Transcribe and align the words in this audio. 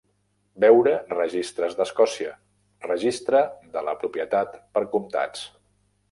Veure 0.63 0.91
registres 1.09 1.75
d'Escòcia, 1.81 2.31
Registre 2.87 3.41
de 3.75 3.83
la 3.89 3.93
propietat 4.05 4.57
per 4.79 4.83
comtats. 4.95 5.45